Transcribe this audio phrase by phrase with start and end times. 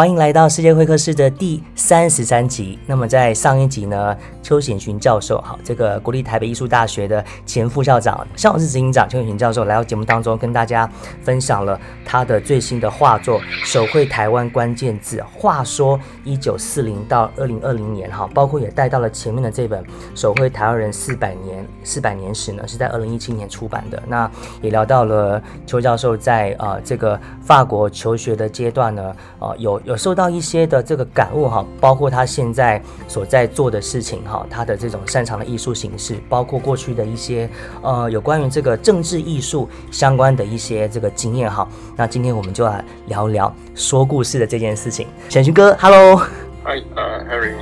[0.00, 2.78] 欢迎来到世界会客室的第三十三集。
[2.86, 10.90] 那么在上一集呢，邱显群教授，好，这个国立台北艺术大学的前副校长、校长室执行长邱显群教授来到节目当中，跟大家
[11.22, 15.18] 分享了他的最新的画作《手绘台湾关键字》。
[15.38, 24.02] 话说一九四零到二零二零年，哈，包括也带到了前面的这本《手绘台湾人四百年四百年史》呢，是在二零一七年出版的。
[24.06, 24.30] 那
[24.62, 29.78] 也聊到了邱教授在呃这个法国求学的阶段呢，呃有。
[29.90, 37.50] 有受到一些的这个感悟哈，包括他现在所在做的事情哈，他的这种擅长的艺术形式，包括过去的一些
[37.82, 41.66] 呃有关于这个政治艺术相关的一些这个经验哈。
[41.96, 45.08] 那今天我们就来聊聊说故事的这件事情。
[45.28, 46.18] 显勋哥，Hello，
[46.62, 47.54] 嗨，呃，Harry。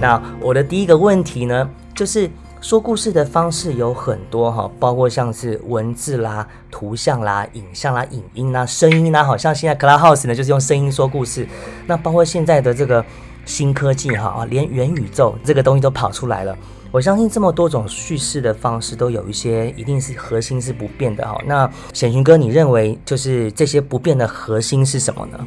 [0.00, 2.30] 那我的第一个问题呢，就是。
[2.64, 11.46] 说故事的方式有很多哈，包括像是文字啦、图像啦、影像啦、影音啦、声音啦，好像现在 Clubhouse 呢就是用声音说故事。
[11.86, 13.04] 那包括现在的这个
[13.44, 16.56] 新科技哈啊，连元宇宙这个东西都跑出来了。
[16.90, 21.38] 我相信这么多种叙事的方式都有一些一定是核心是不变的哈。
[21.44, 25.46] 那显群哥，你认为就是这些不变的核心是什么呢？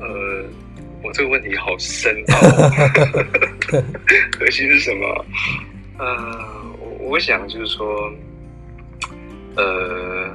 [0.00, 0.06] 呃，
[1.02, 3.82] 我这个问题好深哦。
[4.40, 5.24] 核心是什么？
[5.98, 6.54] 呃。
[6.76, 8.12] 我我想就是说，
[9.56, 10.30] 呃，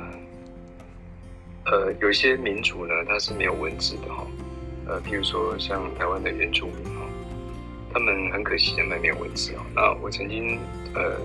[1.66, 4.26] 呃，有些民族呢，它是没有文字的哈，
[4.88, 7.06] 呃，譬如说像台湾的原住民哈，
[7.94, 9.60] 他们很可惜他们没有文字哦。
[9.76, 10.58] 那我曾经
[10.96, 11.20] 呃，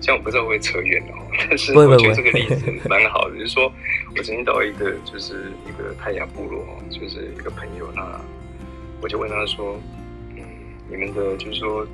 [0.00, 3.72] 这样我不知道会扯远了哈， 但是我觉得这个例子蛮好的，就是说
[4.16, 8.20] 我曾经到一个就是一个泰雅部落哦，就是一个朋友，那
[9.02, 9.76] 我就问他说，
[10.36, 10.42] 嗯，
[10.88, 11.84] 你们的就是说。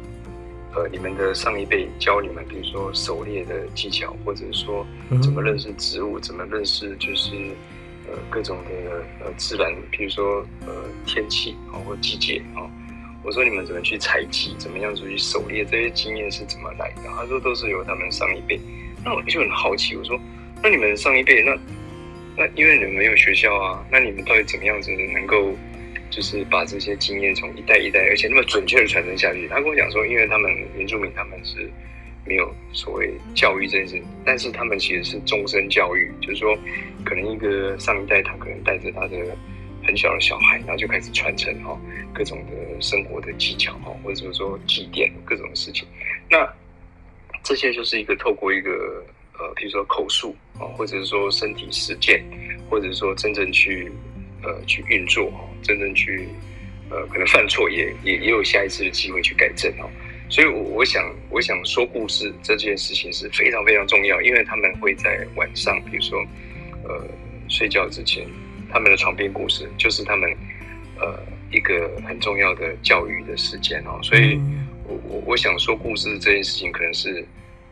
[0.77, 4.85] 呃，你们的上一辈教你们，比如说狩猎的技巧，或者说
[5.23, 7.31] 怎么认识植物，怎么认识就是
[8.09, 10.75] 呃各种的呃自然，比如说呃
[11.07, 12.67] 天气啊或季节啊。
[13.23, 17.03] 我说你们怎么去采集，怎么样子去狩猎，这些经验是怎么来的？
[17.17, 18.61] 他说都是由他们上一辈。
[19.05, 20.19] 那我就很好奇，我说
[20.61, 21.57] 那你们上一辈那
[22.37, 25.57] 那因为你们没有学校啊，那你们到底怎么样子能够？
[26.15, 29.49] 就是把这些经验从一代一代，而且那么准确的传承下去。
[29.49, 31.69] 他跟我讲说，因为他们原住民他们是
[32.25, 36.57] 没有所谓教育这件事，但是他们其实是终身教育，就是说，
[37.05, 39.17] 可能一个上一代他可能带着他的
[39.83, 41.77] 很小的小孩，然后就开始传承哈
[42.15, 45.85] 各种的生活的技巧哈，或者说祭奠各种事情。
[46.31, 46.49] 那
[47.43, 49.05] 这些就是一个透过一个
[49.37, 52.23] 呃，比如说口述啊，或者是说身体实践，
[52.71, 53.91] 或者说真正去。
[54.45, 56.29] 呃，去运作哦，真正去，
[56.91, 59.89] 呃，可能犯错也也也有下一次的机会去改正哦。
[60.29, 66.19] 所以，我我想，我想说故事这件事情是非常非常重要，因为他们会在晚上，比如说，
[66.85, 67.07] 呃，
[67.49, 68.27] 睡觉之前，
[68.71, 70.31] 他们的床边故事就是他们
[71.01, 71.19] 呃
[71.51, 73.99] 一个很重要的教育的时间哦。
[74.03, 74.39] 所以，
[74.87, 77.25] 我我我想说故事这件事情，可能是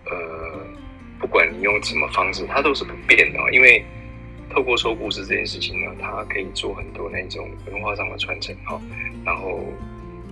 [0.06, 0.66] 呃，
[1.18, 3.84] 不管你用什么方式，它都是不变的，因为。
[4.54, 8.80] 透过说故事这件事情呢，它可以做很多那种文化上的传承哈，
[9.24, 9.60] 然后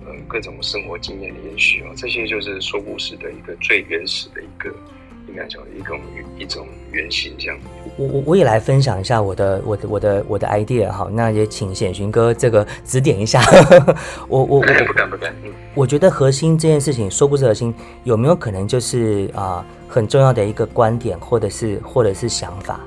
[0.05, 4.69] 呃各种生活经验的延续哦，这些就是说故事的一个最原始的一个
[5.27, 5.99] 应该讲一种
[6.37, 7.57] 一种原型这样。
[7.97, 13.41] 我我我也来分享一下我的我的我的我的 idea 哈，那也请显寻哥这个指点一下。
[14.29, 15.33] 我我我不敢不敢。
[15.73, 22.79] 我觉得核心这件事情说故事核心有没有可能就是啊很重要的一个观点或者是或者是想法。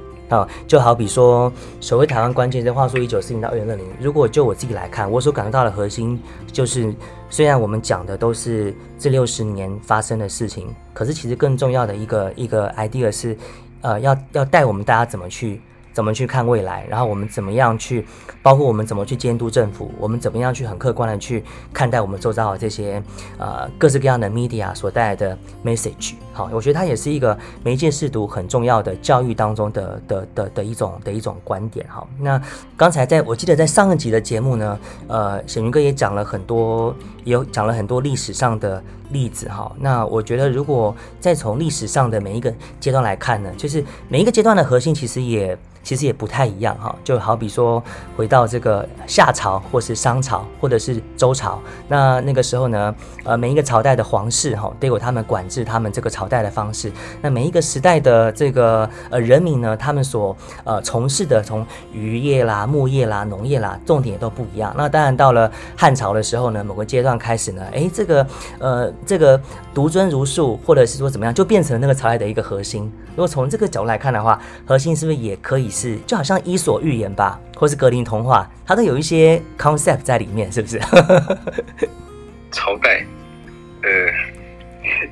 [0.66, 6.18] 就好比说，所谓台湾关键这话说一九四零到二零二零，如果就我自己来看，我所感受到的核心
[6.50, 6.94] 就是，
[7.28, 13.36] 虽然我们讲的都是这六十年发生的事情，可是其实更重要的一个一个 idea 是，
[13.82, 15.60] 呃，要要带我们大家怎么去。
[15.94, 16.84] 怎么去看未来？
[16.90, 18.04] 然后我们怎么样去，
[18.42, 19.92] 包括我们怎么去监督政府？
[19.96, 23.00] 我们怎么样去很客观的去看待我们周遭的这些
[23.38, 26.14] 呃各式各样的 media 所带来的 message？
[26.34, 31.86] 好，我觉得它也是一个媒介视读很重要的教育当中的的的的一种的一种观点。
[31.88, 32.40] 哈，那
[32.76, 39.48] 刚才在我记得在上一集的节目呢，呃，沈云哥也讲了很多，也有讲了很多历史上的例子。
[39.48, 45.56] 哈，那我觉得如果再从历史上的每一个阶段来看呢，就是每一个阶段的核心其实也。
[45.84, 46.96] 其实也不太一样哈。
[47.04, 47.84] 就好比说
[48.16, 56.90] 回到这个夏朝，或是商朝，或者是周朝，那那个时候呢，呃，每一个朝代的皇室哈都有他们管制他们这个朝朝代的方式。
[57.20, 60.34] 那每一个时代的这个呃人民呢，他们所
[60.64, 64.74] 呃从事的从渔业啦、牧业啦、农业啦，重点也都不一样。
[64.76, 68.26] 那当然到了汉朝的时候呢，某个阶段开始呢，哎，这个
[68.58, 69.38] 呃这个
[69.74, 72.90] 独尊儒术，或者是说怎么样，就变成了那个朝代的一个核心。
[73.10, 80.80] 如果从这个角度来看的话，核心是不是也可以是就好像伊索寓言吧，或是格林童话，它都有一些 concept 在里面，是不是？
[82.50, 83.04] 朝代，
[83.82, 83.90] 呃，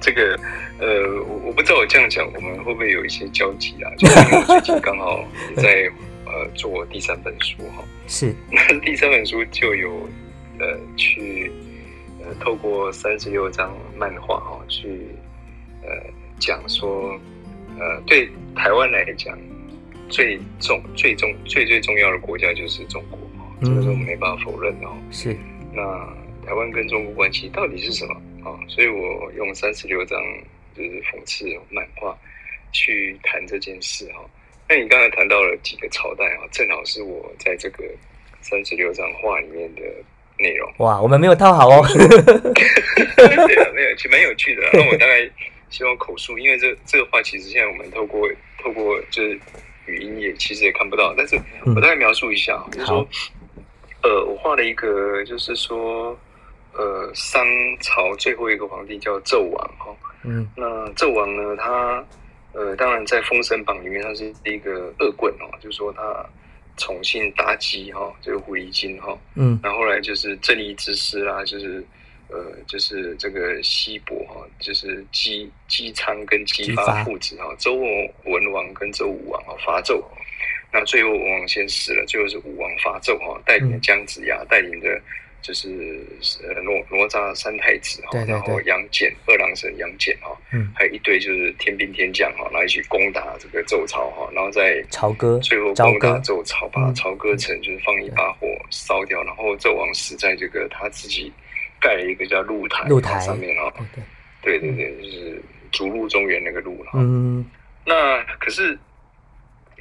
[0.00, 0.38] 这个。
[0.78, 0.88] 呃，
[1.28, 3.86] 我我不知道我这样讲，我们会不会有一些交集啊？
[3.96, 5.24] 就是因为我最近刚好
[5.54, 5.88] 在
[6.26, 10.08] 呃做第三本书哈，是 那第三本书就有
[10.58, 11.52] 呃去
[12.20, 15.06] 呃透过三十六张漫画哈去
[15.82, 15.88] 呃
[16.40, 17.16] 讲说
[17.78, 19.38] 呃对台湾来讲
[20.08, 24.96] 最重最重最最重要的国家就是中国哈，这个是我们没办法否认的哦。
[25.12, 25.36] 是
[25.72, 25.82] 那
[26.44, 28.58] 台湾跟中国关系到底是什么啊？
[28.68, 30.18] 所以我用三十六张。
[30.74, 32.16] 就是讽刺漫画
[32.72, 34.24] 去谈这件事哈，
[34.66, 37.84] 那你刚才谈到了几个朝代啊，正好是我在这个
[38.40, 39.82] 三十六张画里面的
[40.38, 40.72] 内容。
[40.78, 41.86] 哇，我们没有套好哦。
[41.86, 44.62] 对啊，没有，其实蛮有趣的。
[44.72, 45.28] 那我大概
[45.68, 48.26] 希望口述，因为这这个画其实现在我们透过
[48.62, 49.38] 透过就是
[49.84, 53.06] 语音也其实也看不到，但是我大概描述一下，就是说，
[54.02, 56.18] 呃，我画了一个，就是说，呃，
[57.14, 57.44] 商
[57.80, 59.94] 朝最后一个皇帝叫纣王哈。
[60.24, 61.56] 嗯，那纣王呢？
[61.56, 62.04] 他
[62.52, 66.24] 呃，当然在《封神榜》里面，他是一个恶棍哦，就是说他
[66.76, 69.18] 宠信妲己哈，这个狐狸精哈。
[69.34, 71.84] 嗯，然后来就是正义之师啦，就是
[72.28, 80.00] 呃，就是这个西伯哈，就是姬姬昌跟姬发父子哈，周文王跟周武王哈伐纣，
[80.72, 85.00] 那最后文王先死了，最后是武王伐纣哈，带领姜子牙带领的。
[85.42, 85.68] 就是
[86.44, 101.32] 呃哪哪吒三太子哈，然后杨戬二郎神杨戬哈，嗯，还有一堆就是天兵天将哈，然后一起攻打这个周朝哈，然后在朝歌最后攻打周朝，把朝歌城就是放一把火烧掉，然后纣王死在这个他自己
[101.80, 103.74] 盖了一个叫露台露台上面哈，
[104.42, 104.70] 对对。
[104.70, 105.42] 对，就是
[105.72, 107.44] 逐鹿中原那个鹿哈，嗯，
[107.84, 108.78] 那可是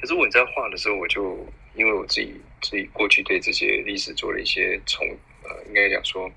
[0.00, 5.06] 可是我在画的时候，我就因为我自己自己过去对这些历史做了一些重。
[5.68, 6.30] 应该讲说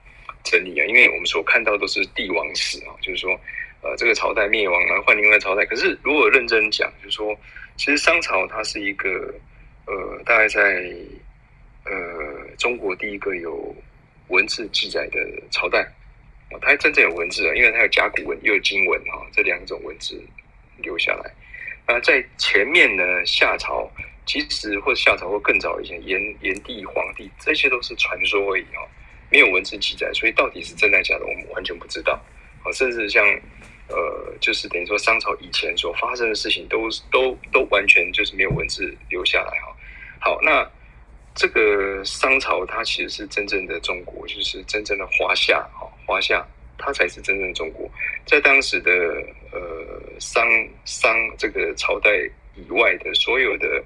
[0.43, 3.39] 整理啊，因为我们所看到都是帝王史啊，就是说，
[3.81, 5.65] 呃，这个朝代灭亡了，换另外朝代。
[5.65, 7.35] 可是如果认真讲，就是说，
[7.77, 9.33] 其实商朝它是一个
[9.85, 10.93] 呃，大概在
[11.85, 11.91] 呃
[12.57, 13.75] 中国第一个有
[14.27, 15.19] 文字记载的
[15.51, 15.81] 朝代
[16.51, 20.19] 啊，它真正有文字啊，因为它有甲骨文又有金文哈，这两种文字
[20.77, 21.31] 留下来。
[21.87, 23.87] 那在前面呢，夏朝
[24.25, 28.87] 其实或夏朝或更早以前，炎炎帝、黄帝这些都是传说而已哈。
[29.31, 32.19] 没有文字记载，所以到底是真的假的，我们完全不知道。
[32.63, 33.23] 好，甚至像
[33.87, 39.75] 呃，就是等于说商朝以前所发生的事情，都都都完全就是没有文字留下来哈。
[40.19, 40.67] 好，那
[41.35, 46.43] 这个商朝它其实是真正的中国，就是真正的华夏哈，华夏
[46.77, 47.87] 它才是真正的中国。
[48.25, 48.91] 在当时的
[49.51, 49.59] 呃
[50.19, 50.43] 商
[50.85, 52.09] 商这个朝代
[52.55, 53.83] 以外的所有的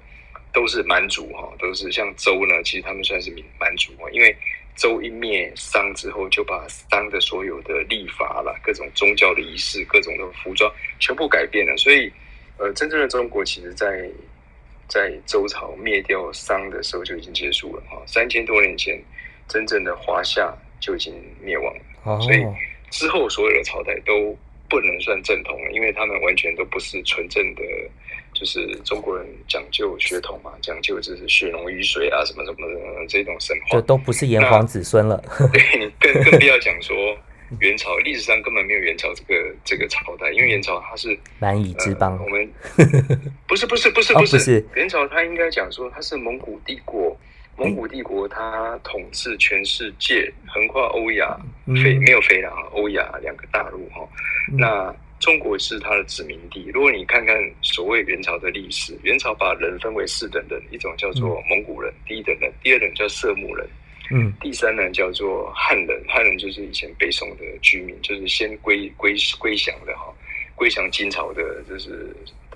[0.54, 4.34] 都是蛮族哈，都是像周呢，其实他们算是民蛮族啊，因为。
[4.76, 11.76] 周一灭商之后，就把商的所有的历法了、各种宗教的仪式、各种的服装全部改变了。
[11.76, 12.10] 所以，
[12.56, 14.08] 呃，真正的中国其实，在
[14.88, 18.02] 在周朝灭掉商的时候就已经结束了哈。
[18.06, 18.98] 三千多年前，
[19.48, 22.20] 真正的华夏就已经灭亡了。
[22.20, 22.44] 所以
[22.90, 24.36] 之后所有的朝代都
[24.68, 27.62] 不能算正统了，因为他们完全都不是纯正的。
[28.40, 35.22] 就是中国人讲究血统嘛，讲究就是血浓于水啊，什么什么的这种神话，就都不是炎黄子孙了。
[35.52, 36.96] 对，更更不要讲说
[37.58, 42.18] 元朝，历史上根本没有元朝这个这个朝代，因为元朝它是蛮夷之邦。
[42.18, 42.50] 我们
[43.46, 47.14] 不是不是不是不是元朝，它应该讲说它是蒙古帝国，
[47.58, 54.08] 蒙古帝国它统治全世界，横跨欧亚非没有非啊，欧亚两个大陆哈，
[54.56, 54.96] 那。
[55.20, 56.70] 中国是它的殖民地。
[56.72, 63.68] 如果你看看所谓元朝的历史，元朝把人分为四等人，一种叫做蒙古人，第一等人；第二等叫色目人，
[64.10, 66.02] 嗯，第三呢叫做汉人。
[66.08, 70.12] 汉人就是以前北宋的居民，就是先归归归降的哈，
[70.54, 71.90] 归降金朝的，就是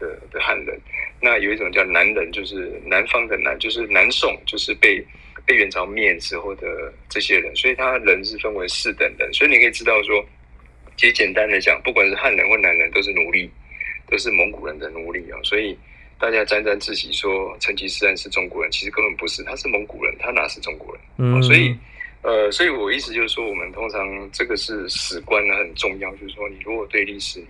[0.01, 0.81] 的的汉人。
[1.21, 5.05] 那有一种叫南人，就是南方的南，就是南宋，就是被
[5.45, 7.55] 被元朝灭之后的这些人。
[7.55, 10.25] 所以他人是分为四等人，所以你可以知道说。
[10.97, 13.51] 其实简单的讲，不管是汉人或南人，都是奴隶，
[14.09, 15.39] 都是蒙古人的奴隶啊。
[15.43, 15.77] 所以
[16.21, 21.03] 大家沾沾自喜说成吉思汗是中国人，其实根本不是，他是蒙古人，他哪是中国人？
[21.19, 21.77] 嗯，所以
[22.23, 27.45] 呃，所以我意思就是说，我们通常这个是史观呢很重要，就是说你如果对历史，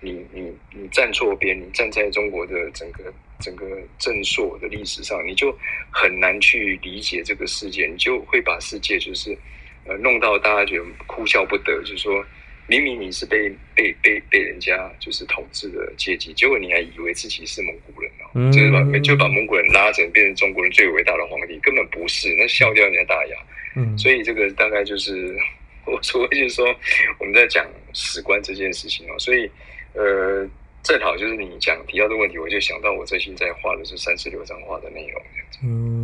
[0.00, 3.66] 你你你站错边，你站在中国的整个整个
[3.98, 5.54] 正朔的历史上，你就
[5.90, 9.36] 很难去理解这个世界，你就会把世界就是
[9.84, 12.24] 呃弄到大家觉得哭笑不得，就是说。
[12.68, 23.36] 明明你是被被被被人家就是统治的阶级，结果你还以为自己是蒙古人哦，就是把就把蒙古人拉成变成中国人最伟大的皇帝，根本不是，那笑掉人家大牙。
[23.74, 25.36] 嗯，所以这个大概就是
[25.86, 26.66] 我所谓就是说
[27.18, 29.50] 我们在讲史观这件事情哦，所以
[29.94, 30.48] 呃。
[30.84, 35.20] 正好就是你讲提到的问题，我就想到我最近在画的是三十六张画的内容。
[35.62, 35.97] 嗯，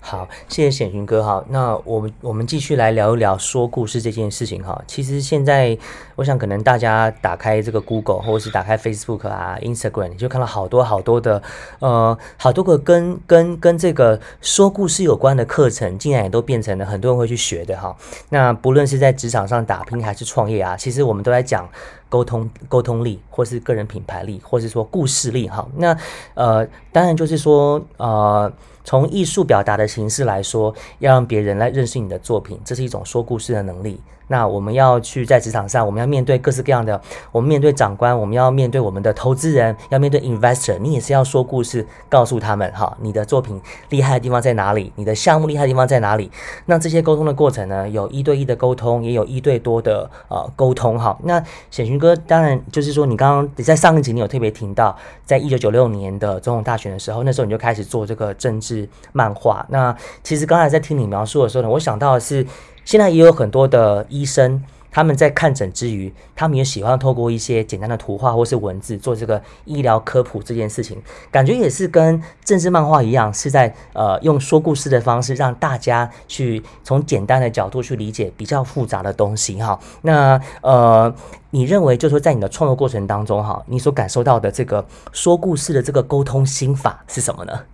[0.00, 1.44] 好，谢谢显群哥哈。
[1.48, 4.82] 那我们我们继续来聊一聊说故事这件事情哈。
[4.86, 5.76] 其实现在
[6.16, 11.42] 我想可能大家打开这个 Google 或者是打开 Facebook 啊、Instagram，你就看到好多好多的
[11.78, 17.96] 呃好多个跟跟跟这个说故事有关的课程，竟然也都变成了很多人会去学的哈。
[18.30, 21.68] 那不论是在职场上打拼还是创业啊，其实我们都在讲。
[22.12, 25.96] 沟通沟通力，或是个人品牌力，或是说故事力，哈，那
[26.34, 28.52] 呃，当然就是说呃。
[28.84, 34.00] 从艺术表达的形式来说，要让别人来认识你的作品，这是一种说故事的能力。
[34.32, 36.98] 那我们要去在职场上，我们要面对各式各样的，
[37.30, 43.60] 我们面对长官，我们要面对我们的投资人，要面对 investor，你也是要说故事，告诉他们哈，你的作品
[43.90, 46.30] 厉害的地方在哪里，你的项目厉害的地方在哪里。
[46.64, 51.16] 那这些沟通的过程呢，有一对一的沟通，也有一对多的呃沟通哈。
[51.24, 58.88] 那显群哥，当然就是说，你刚刚你在上一集你有特别听到，在一九九六年的总统大选的时候，那时候你就开始做这个政治。
[59.12, 59.66] 漫画。
[59.68, 62.46] 那其实刚才在听你描述的时候呢，我想到的是，
[62.84, 79.80] 现在也有很多的医生，他们在看诊之余，他们也喜欢透过一些简单的图画或是文字做这个医疗科普这件事情，感觉也是跟政治漫画一样，是在呃用说故事的方式，让大家去从简单的角度去理解比较复杂的东西哈。
[80.02, 81.14] 那呃，
[81.50, 87.64] 你认为就是说在你的创作过程当中哈，你所感受到的这个说故事的这个沟通心法是什么呢？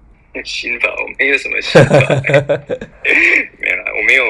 [0.45, 1.91] 心法，我没有什么心法，
[3.59, 4.23] 没了，我没有，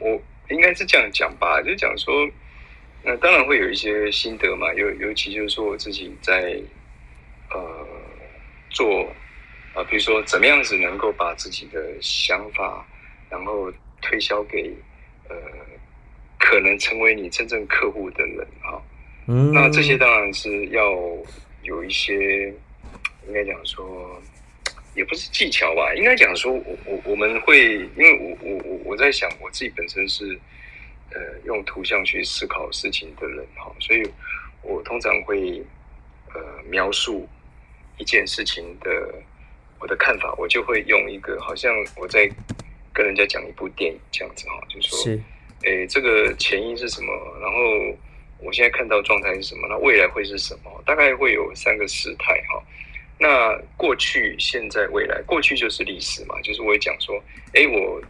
[0.00, 2.12] 我应该是这样讲吧，就讲说，
[3.02, 6.60] 那当然会有一些心得嘛，尤尤其就是说我自己在
[7.50, 7.86] 呃
[8.70, 9.04] 做
[9.74, 12.86] 啊，比如说怎么样子能够把自己的想法，
[13.28, 14.72] 然后推销给
[15.28, 15.36] 呃
[16.38, 18.82] 可能成为你真正客户的人哈，
[19.26, 20.82] 嗯，那这些当然是要
[21.62, 22.52] 有一些，
[23.26, 24.20] 应该讲说。
[24.98, 30.36] 也不是技巧吧，应该讲说，我我我们会，因为我我我我在想，我自己本身是
[31.12, 34.02] 呃用图像去思考事情的人哈，所以
[34.60, 35.62] 我通常会
[36.34, 37.28] 呃描述
[37.96, 38.90] 一件事情的
[39.78, 42.28] 我的看法，我就会用一个好像我在
[42.92, 45.22] 跟人家讲一部电影这样子哈，就说，是，
[45.62, 47.96] 诶，这个前因是什么，然后
[48.40, 52.60] 我现在看到状态是什么，那未来会是什么，大概会有三个时态哈。
[53.20, 57.20] 那过去、现在、未来，过去就是历史嘛，就是我会讲说，
[57.52, 58.00] 哎，我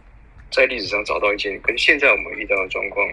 [0.51, 3.07] 在历史上找到一件跟现在我们遇到的状况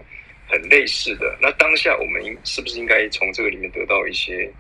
[0.47, 4.53] 很类似的，那当下我们应是不是应该从这个里面得到一些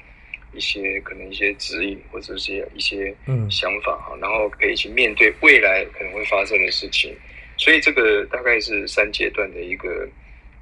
[0.55, 3.47] 一些可能一些指引，或者是一些嗯。
[3.51, 7.15] 想法哈，然后可以去面对未来可能会发生的事情，
[7.59, 10.09] 所以这个大概是三阶段的一个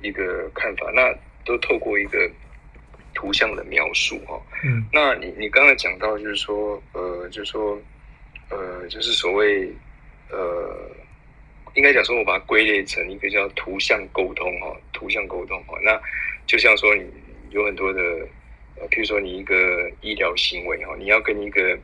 [0.02, 1.14] 一个看法，那
[1.44, 2.28] 都透过一个。
[3.14, 7.80] 图像的描述哈，嗯，那你你刚才讲到就是说，呃，就是说，
[8.50, 9.72] 呃，就是所谓，
[10.30, 10.90] 呃，
[11.74, 15.98] 应该讲说，我把它归类成一个叫图像沟通哈，图像沟通哈，那
[16.46, 17.04] 就像说你
[17.50, 18.00] 有很多的，
[18.76, 21.78] 呃，譬如说你一个医疗行为哈，你要跟一个。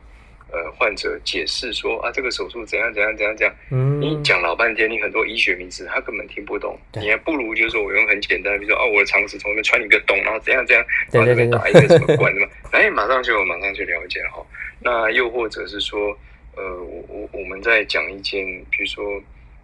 [0.51, 14.45] 呃，患者解释说啊，这个手术怎样怎样怎样怎样，嗯，你讲老半天，你很多医学名词他根本听不懂，你还不如就是说我用很简单，比如说哦，我的肠子从那边穿一个洞，然后怎样怎样，然后这边打一个什么管，什么，哎，马上就马上就了解了哈。
[14.81, 16.17] 那又或者是说，
[16.57, 19.05] 呃，我我我们在讲一件，比如说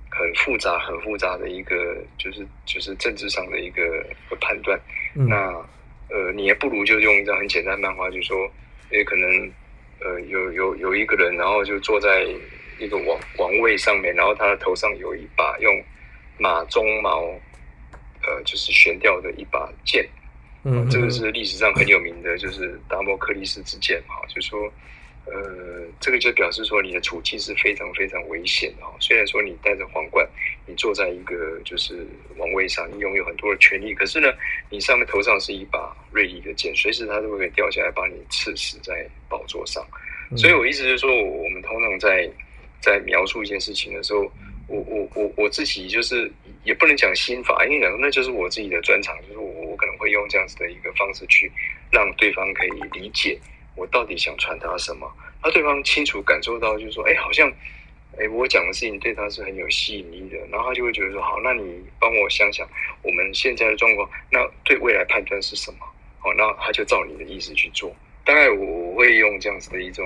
[0.10, 4.06] 很复杂很复杂的一个，就是就是政治上的一个
[4.40, 4.80] 判断，
[5.14, 5.36] 那
[6.10, 8.50] 呃，你也不如就用一张很简单漫画，就说，
[8.90, 9.52] 也可能。
[10.00, 12.26] 呃，有有有一个人，然后就坐在
[12.80, 15.84] 一个王王位上面，然后他的头上有一把用
[16.38, 17.22] 马鬃毛，
[18.24, 20.08] 呃，就是悬吊的一把剑。
[20.64, 24.22] 嗯，这个是历史上很有名的，就是达摩克利斯之剑哈。
[24.28, 24.72] 就说，
[25.30, 28.96] 呃，这个就表示说你的处境是非常非常危险的哈。
[29.00, 30.28] 虽然说你戴着皇冠，
[30.66, 32.08] 你坐在一个就是
[32.38, 34.34] 王位上，你拥有很多的权利，可是呢，
[34.70, 39.86] 你上面头上是一把锐利的剑，随时它都会掉下来把你刺死在宝座上。
[40.36, 42.30] 所以我意思就是说，我我们通常在
[42.82, 44.32] 在描述一件事情的时候，
[44.68, 46.32] 我我我我自己就是
[46.64, 51.52] 也不能讲心法，因为讲那就是我自己的专长，就是我我可能会用这样子的一个方式去
[51.92, 53.38] 让对方可以理解
[53.78, 55.10] 我到底想传达什么，
[55.42, 57.50] 那对方清楚感受到，就是说，哎，好像。
[58.20, 62.68] 哎，我讲的事情对他是很有吸引力的，然后他就会觉得说，好，那你帮我想想
[63.04, 65.86] 我们现在的状况，那对未来判断是什么？
[66.18, 67.96] 好，那他就照你的意思去做。
[68.26, 70.04] 大概我会用这样子的一种。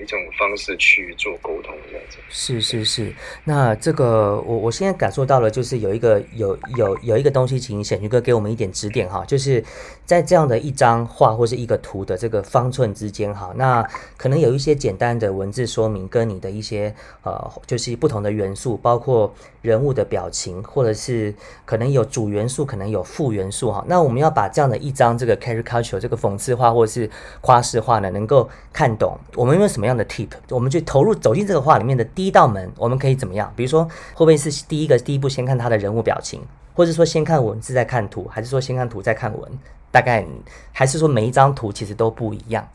[0.00, 3.12] 一种方式去做沟通，这样子是是是。
[3.44, 9.64] 那这个我我现在感受到了，就是有一个有有有一个东西，请显群哥给我们一点指点哈，就是
[10.04, 13.82] 在这样的一张画或是一个图的这个方寸之间哈，那
[14.16, 19.32] 可能有一些简单的文字说明，跟你的一些呃，就是不同的元素，包括
[19.62, 21.34] 人物的表情，或者是
[21.64, 23.84] 可能有主元素，可能有副元素哈。
[23.86, 27.08] 那我们要把这样的一张这个 caricature 这个讽刺画或是
[27.40, 29.18] 夸饰画呢，能够看懂。
[29.44, 30.28] 们用什么样的 tip？
[30.50, 33.52] 我们去投入走进这个画里面的第一道门，我们可以怎么样？
[33.56, 33.84] 比如说，
[34.14, 36.40] 会不会是第一个第一步先看他的人物表情，
[36.72, 39.58] 或者说先看文字再看图，还是说先看图再看文？
[39.90, 40.24] 大概
[40.72, 42.68] 还是说每一张图其实都不一样？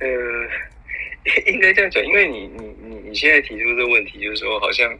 [0.00, 0.08] 呃，
[1.46, 4.92] 应该这样讲，因为你你你你现在提出这个问题，就是说好像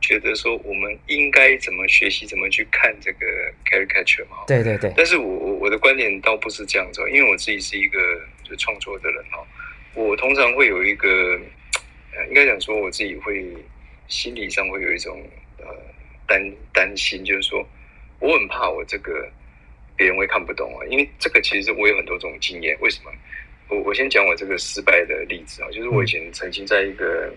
[0.00, 3.26] 觉得说我们应该怎么学习，怎么去看这个
[3.70, 4.44] caricature 嘛？
[4.46, 4.92] 对对对。
[4.96, 7.98] 但是我我我的观点倒不是这样子，因为我自己是一个
[8.42, 9.38] 就创作的人哈。
[9.94, 11.38] 我通常会有一个，
[12.14, 13.46] 呃，应该讲说我自己会
[14.08, 15.16] 心理上会有一种
[15.58, 15.66] 呃
[16.26, 17.64] 担担心，就是说
[18.18, 19.28] 我很怕我这个
[19.96, 22.76] 别人会看不懂啊，因为这个其实我有很多种经验。
[22.80, 23.12] 为什么？
[23.68, 27.32] 我我先讲我这个失败的例子啊，就是我以前曾经在一个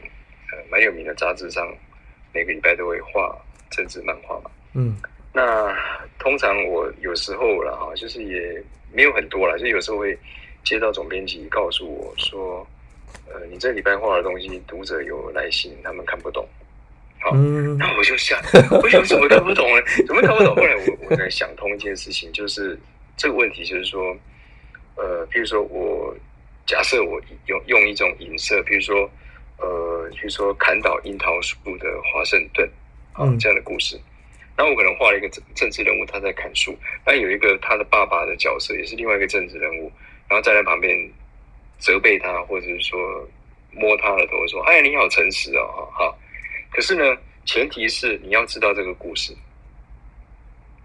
[0.52, 1.72] 呃蛮有名的杂志上，
[2.34, 3.38] 每个礼拜都会画
[3.70, 4.50] 政治漫画嘛。
[4.74, 4.98] 嗯。
[5.32, 5.78] 那
[6.18, 10.18] 通常我有时候了哈，就是也没有很多了，就有时候会。
[10.68, 12.68] 接到总编辑告诉我说
[13.32, 16.46] ：“呃，你这礼拜画的东西，读者有来信，他们看不懂。”
[17.24, 17.34] 好，
[17.80, 18.38] 那我就想，
[18.84, 19.82] 为什么怎么看不懂呢？
[20.06, 20.54] 怎么看不懂？
[20.54, 22.78] 后来我我在想通一件事情，就是
[23.16, 24.14] 这个问题，就是说，
[24.96, 26.14] 呃，比如说我
[26.66, 29.10] 假设我用用一种影射，比如说，
[29.60, 32.70] 呃，比如说砍倒樱桃树的华盛顿
[33.14, 33.98] 啊这样的故事，
[34.58, 39.90] 那我可能画了一个政政治人物，他在砍树，但有一个他的爸爸的角色，也是另外一个政治人物。
[40.30, 40.98] 然后站在旁边
[41.80, 43.00] 责备他，或者是说
[43.72, 46.14] 摸他的头，说：“哎，你好诚实哦，哈。”
[46.72, 49.34] 可是呢，前提是你要知道这个故事。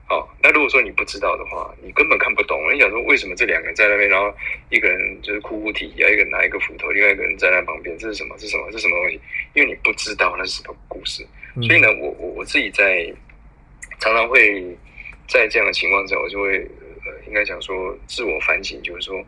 [0.06, 2.60] 好，那如果说你不知道的话，你根本看不懂。
[2.72, 4.32] 你想说，为什么这两个人在那边，然后
[4.70, 8.38] 一个人就是哭哭啼啼，一个人拿一个斧头，另外一个人站在旁边，这是什么？
[8.38, 8.70] 是什么？
[8.70, 9.20] 是什么东西？
[9.54, 11.26] 因为你不知道那是什么故事，
[11.62, 13.12] 所以呢，我我我自己在
[13.98, 14.62] 常常会
[15.26, 16.64] 在这样的情况下，我就会。
[17.12, 19.22] 呃，应该讲说自我反省，就是说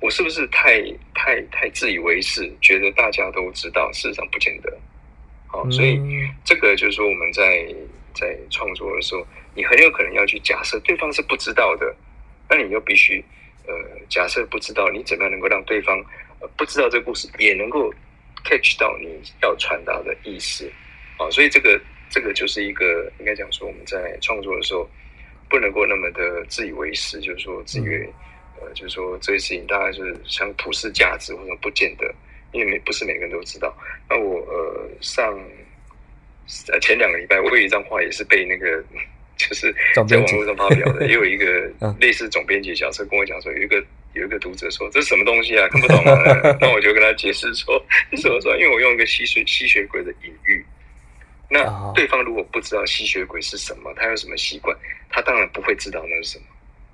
[0.00, 0.82] 我是不是太
[1.14, 4.78] 太太自以为是，觉得大家都知道，事实上不见得。
[5.46, 5.98] 好，所以
[6.44, 7.66] 这个就是说我们在
[8.14, 11.94] 在创作的时候，你很有可能要去假设对方是不知道的，
[12.48, 13.24] 那你又必须
[13.66, 13.74] 呃
[14.08, 16.04] 假设不知道，你怎么样能够让对方
[16.56, 17.92] 不知道这个故事也能够
[18.44, 19.08] catch 到你
[19.42, 20.70] 要传达的意思？
[21.16, 24.88] 啊，所以这个这个就是一个应该讲说我们在创作的时候。
[25.50, 28.08] 不能够那么的自以为是，就是说自以为，
[28.60, 32.06] 呃，就是说这些事情大概是像普世价值，或者不见得，
[32.52, 33.76] 因为每不是每个人都知道。
[34.08, 35.36] 那我呃上
[36.72, 38.82] 呃前两个礼拜，我有一张画也是被那个
[39.36, 43.84] 就是在网络上发表的， 也有一个类似总编辑角色跟我讲说，有一个
[44.14, 46.22] 有一个读者说这是什么东西啊，看不懂啊。
[46.60, 47.84] 那我就跟他解释说，
[48.16, 48.56] 什么说？
[48.56, 50.64] 因为我用一个吸血吸血鬼的隐喻。
[51.50, 54.76] 那对方如果不知道吸血鬼是什么，他有什么习惯，
[55.08, 56.44] 他当然不会知道那是什么。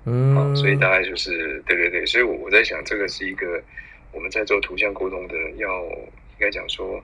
[0.05, 3.61] 嗯，好，所以大概就是对对对，所以我我在想，这个是一个
[4.11, 6.99] 我们在做图像沟通的，要应该讲说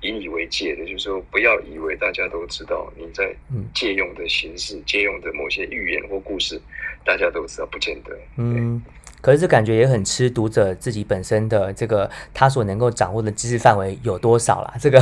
[0.00, 3.32] 引以为戒的，就是说不要以为大家都知道你在
[3.72, 6.60] 借用的形式、借用的某些寓言或故事，
[7.04, 8.18] 大家都知道，不见得。
[8.36, 8.82] 嗯。
[9.26, 15.00] 可是这感觉也很吃读者自己本身的这个他所能够掌握的知识范围有多少啦， 这个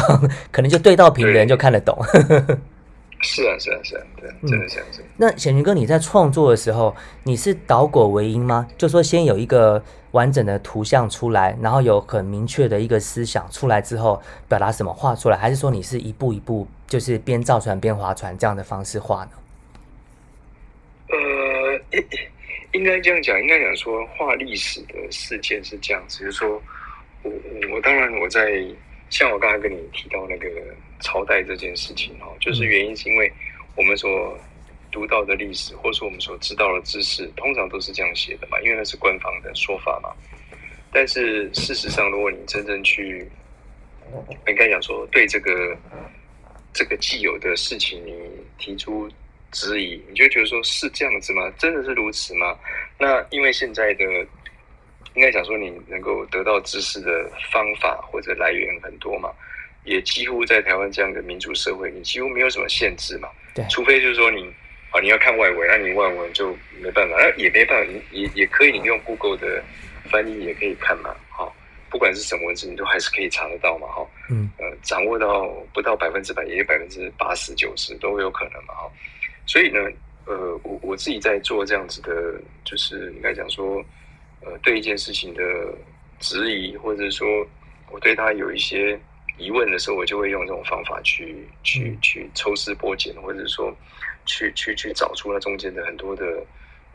[0.51, 1.95] 可能就对到屏的人就看得懂。
[3.21, 5.05] 是啊，是啊，是啊，对，真的这样子。
[5.19, 8.67] 那显云哥，你在创作的时候，你是导果为因吗？
[8.79, 9.83] 就说先有一个
[10.13, 19.31] 完整的图像出来，然后有很明确的一个思想出来之后，表达什么画出来，还是说你是一步一步就是边造船边划船这样的方式画呢？
[21.11, 21.99] 呃。
[22.75, 26.61] 应该这样讲，应该讲说画历史的事件是这样只，是说，
[27.23, 27.33] 我
[27.73, 28.63] 我当然我在
[29.11, 30.49] 像我刚才跟你提到那个
[31.01, 33.33] 朝代这件事情哈，就是原因是因为
[33.77, 34.37] 我们所
[34.91, 40.11] 读到的历史，或者说我们所知道的知识，通常都是这样写的嘛，因为那是官方的说法嘛。
[40.93, 43.25] 但是事实上，如果你真正去，
[44.49, 45.77] 应该讲说对这个
[46.73, 48.13] 这个既有的事情，你
[48.59, 49.09] 提出
[49.55, 51.51] 质疑，你就觉得说是这样子吗？
[51.59, 52.55] 真的是如此吗？
[52.99, 54.05] 那因为现在的
[55.15, 59.31] 应该讲说，你能够得到知识的方法或者来源很多嘛，
[59.85, 63.31] 也几乎在台湾这样的民主社会，你几乎没有什么限制嘛。
[63.55, 64.53] 对，除非就是说你
[64.91, 69.65] 啊，你要看外文，那你外文就没办法，那也没办法，也也可以，你用 Google 的。
[70.11, 71.51] 翻译也可以看嘛，哈，
[71.89, 78.93] 不管是什么文字，你都还是可以查得到嘛，哈，嗯，呃，掌握到不到百分之百，也有百分之八十九十都有可能嘛，哈，
[79.47, 79.81] 所以呢，
[80.27, 83.85] 呃，我我自己在做这样子的，就是应该讲说，
[84.41, 85.43] 呃，对一件事情的
[86.21, 87.27] 质疑，或者说
[87.91, 88.99] 我对他有一些
[89.39, 93.75] 疑问的时候，我就会用这种方法去去去抽丝剥茧，或者说
[94.27, 96.45] 去去去找出那中间的很多的。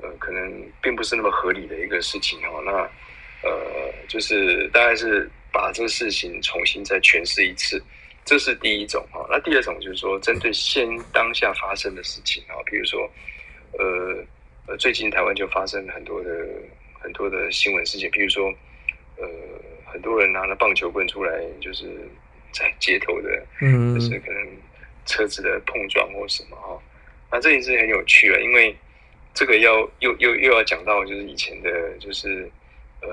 [0.02, 2.64] 呃，可能并不是那么合理的一个事情哦。
[2.64, 2.72] 那
[3.46, 7.84] 呃，就是大概是把这个事情重新再诠释一次，
[8.26, 9.26] 这是第一种哈。
[9.30, 13.10] 那第二种就是说，针对现当下发生的事情啊，比如说
[13.78, 14.24] 呃
[14.68, 16.30] 呃，最近台湾就发生了很多的
[17.00, 18.54] 很多的新闻事件，比如说
[19.18, 19.28] 呃，
[19.86, 21.86] 很多人拿了棒球棍出来，就是
[22.52, 24.48] 在街头的，嗯，就是可能
[25.06, 26.82] 车子的碰撞或什么哈。
[27.32, 28.76] 那这件事情很有趣啊，因为。
[29.36, 32.50] 这个要又又又要讲到，就是以前的，就是
[33.00, 33.08] 呃，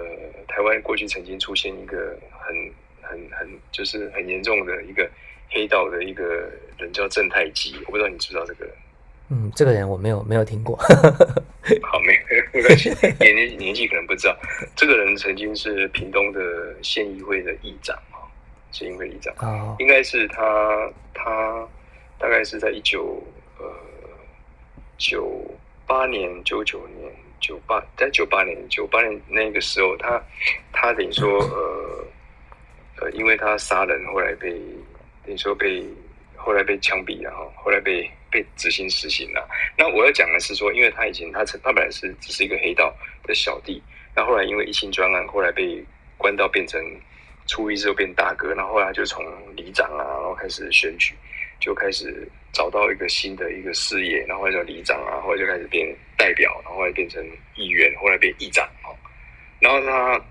[0.49, 2.57] 台湾过去曾经出现一个很
[3.09, 5.09] 很很就是很严重的一个
[5.51, 6.25] 黑道的一个
[6.79, 8.75] 人叫正太基，我不知道你知不知道这个人？
[9.31, 10.77] 嗯，这个人我没有没有听过。
[11.83, 12.19] 好，没
[12.53, 14.37] 没关系，年年年纪可能不知道。
[14.77, 18.23] 这个人曾经是屏东的县议会的议长啊，
[18.71, 21.66] 县议会议长啊，应该是他他
[22.19, 23.23] 大概是在一九
[23.59, 23.66] 呃
[24.99, 25.42] 九。
[25.88, 30.21] 八年、九九年、九八，在九八年、九八年那个时候，他
[30.73, 31.76] 他等于说，呃
[33.00, 34.50] 呃，因为他杀人，后来被
[35.24, 35.85] 等于说被
[36.35, 39.48] 后来被枪毙了哈，后来被被执行死刑了。
[39.76, 43.82] 那我要讲的是说，因为他以前他他本来是只是一个黑道的小弟，
[44.14, 45.85] 那后来因为一心专案，后来被
[46.16, 46.80] 关到变成
[47.46, 51.14] 初一之后变大哥，然后后来就从里长啊，然后开始选举。
[51.59, 58.92] 就开始找到一个新的一个事业，然后叫里长啊，后来就开始变代表，然后来变成议员，后来变议长哦。
[59.59, 60.22] 然后他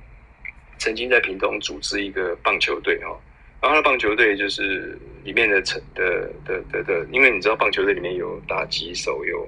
[0.77, 3.19] 曾经在屏东组织一个棒球队哦，
[3.61, 9.47] 然后他的棒球队就是里面的成的的的的，因为你知道棒球队里面有打击手，有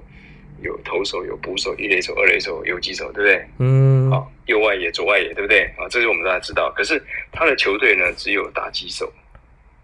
[0.62, 3.46] 有投手，有捕手，一垒手、二垒手、游击手，对不对？
[3.58, 4.10] 嗯。
[4.10, 5.64] 好，右外野、左外野，对不对？
[5.76, 6.72] 啊，这是我们大家知道。
[6.74, 9.12] 可是他的球队呢，只有打击手。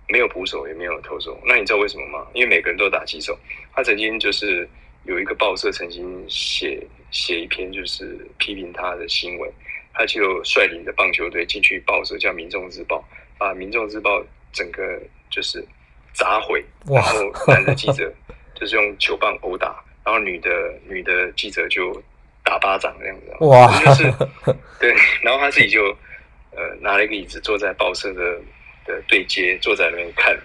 [0.07, 2.27] 没有捕手，也没有投手，那你知道为什么吗？
[2.35, 3.39] 因为每个人都打击手。
[3.73, 4.69] 他曾经就是
[5.05, 9.51] 有一个报社曾经写写一篇就是批评他的新闻，
[9.95, 12.97] 他就率领着棒球队进去报社叫《民众日报》，
[13.39, 14.21] 把《民众日报》
[14.53, 14.83] 整个
[15.31, 15.65] 就是
[16.13, 18.13] 砸毁，然后男的记者
[18.55, 20.51] 就是用球棒殴打，然后女的
[20.89, 22.03] 女的记者就
[22.43, 23.45] 打巴掌这样子。
[23.45, 24.03] 哇，就是
[24.81, 25.85] 对，然后他自己就
[26.51, 28.41] 呃拿了一个椅子坐在报社的。
[28.87, 30.39] 的对接，坐在那边看，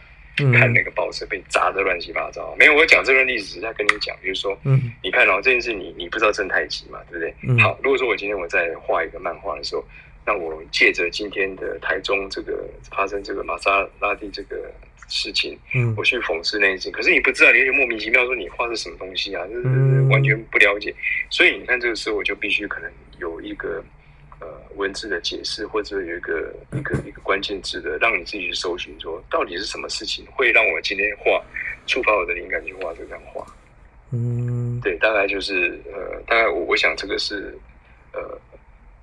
[0.53, 2.55] 看那个报纸被砸的乱七八糟。
[2.57, 7.63] 没有，我讲这段历史是在跟你讲，就是说，嗯，你看哦，这件事你你不知道正太极嘛，对不对？
[7.63, 9.83] 好，如果说我今天我在画一个漫画的时候，
[10.25, 14.71] 那我借着今天的台中这个发生这个玛莎拉蒂这个
[15.07, 20.93] 事情，嗯，我去讽刺那件事，可是你不知道，你就莫名其妙说你画是什么东西啊，就是完全不了解。
[21.29, 23.83] 所以你看这个时候，我就必须可能有一个。
[24.39, 31.43] 呃，文字的解释，或者有一个一个一个关键字的，让你自己去搜寻，说到底是什么事情会让我今天画
[31.85, 33.45] 触发我的灵感去画这张画？
[34.11, 37.53] 嗯，对，大概就是呃，大概我我想这个是
[38.13, 38.41] 呃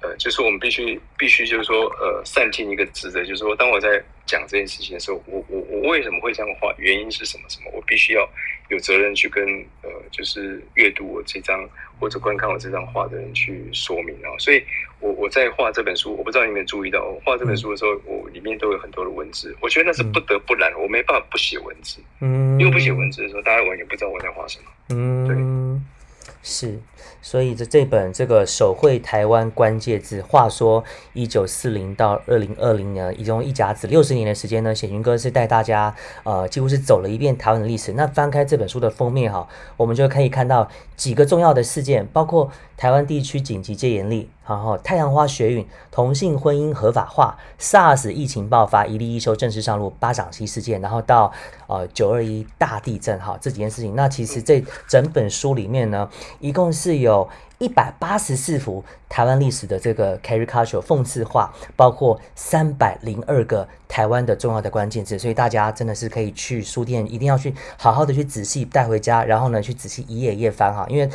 [0.02, 6.74] 呃，就是我们必须必须就是说呃，善尽一个职责，就是说当我在讲这件事情的时候，我我我为什么会这样画？
[6.78, 7.44] 原因是什么？
[7.48, 7.70] 什么？
[7.72, 8.28] 我必须要
[8.68, 9.46] 有责任去跟
[9.82, 11.68] 呃，就是阅读我这张
[11.98, 14.62] 或者观看我这张画的人去说明啊，所以。
[14.98, 19.54] 我我在画这本书，我不知道你有没有注意到，我画这本书的时候，我里面都有很多的文字。
[19.60, 21.98] 我觉得那是不得不然，我没办法不写文字。
[22.22, 24.64] 嗯，因为不写文字的时候，大家完全不知道我在画什么。
[24.88, 26.80] 嗯，对，是。
[27.22, 37.92] 所以这这本这个手绘台湾关键字，话说一九四零到二零二零年，一共一甲子六十年的时间呢，显云哥是带大家呃几乎是走了一遍台湾的历史。
[37.92, 51.32] 那翻开这本书的封面哈，我们就可以看到几个重要的事件，包括台湾地区紧急戒严令，然后太阳花学运、同性婚姻合法化、SARS 疫情爆发、一例一休正式上路、巴掌溪事件，然后到
[51.66, 53.94] 呃九二一大地震哈这几件事情。
[53.94, 57.28] 那其实这整本书里面呢，一共是有。
[57.58, 71.08] 一百八十四幅台湾历史的这个 caricature 讽刺画，包括三百零二个台湾的重要的关键字，所以大家真的是可以去书店，一定要去好好的去仔细带回家，然后呢去仔细一页一页翻哈，因为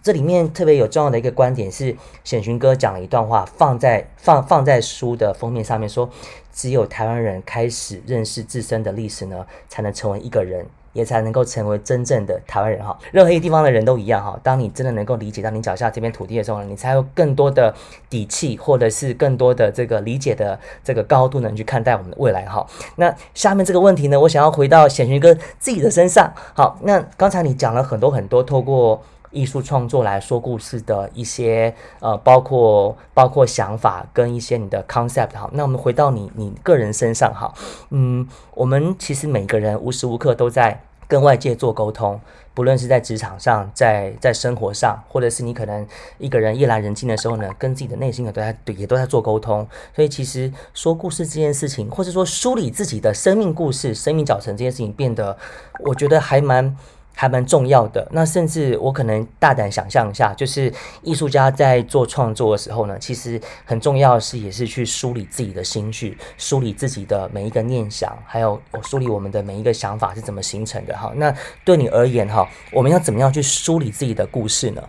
[0.00, 6.08] 这里面特别有重要的一个观点是显寻哥讲了一段话，放在放放在书的封面上面说，
[6.52, 10.64] 只有台湾人开始认识自身的历史呢，才能成为一个人。
[10.98, 14.36] 也才能够成为真正的台湾人哈，任何一个地方的人都一样哈。
[14.42, 17.72] 当你真的能够理解到你脚下这片土地的时候，你才有更多的
[18.10, 22.66] 底气，或者是更多的这个理解的这个高度呢去看待我们的未来哈。
[22.96, 26.32] 那下面这个问题呢，我想要回到显群哥自己的身上。
[26.54, 29.00] 好，那刚才你讲了很多很多，透过。
[29.30, 35.50] 艺术创作来说故事的一些呃，包括包括想法跟一些你的 concept 哈。
[35.52, 37.52] 那我们回到你你个人身上哈，
[37.90, 42.20] 嗯，我们其实每个人无时无刻都在跟外界做沟通，
[42.54, 45.84] 不论是在职场上，在在生活上，或者是你可能
[46.18, 49.66] 一个人夜阑人静的时候呢，跟自己的内心也都在对也都在做沟通。
[49.96, 55.36] 所以其实说故事这件事情，或者说梳理自己的生命故事、生命早晨这件事情，变得
[55.80, 56.76] 我觉得还蛮。
[57.20, 58.06] 还蛮重要的。
[58.12, 70.96] 那甚至我可能大胆想象一下，就是艺术家在做创作的时候呢，其实很重要的是，也是去梳理自己的心绪，梳理自己的每一个念想，还有我梳理我们的每一个想法是怎么形成的。
[70.96, 74.88] 哈，那对你而言，哈，我们要怎么样去梳理自己的故事呢？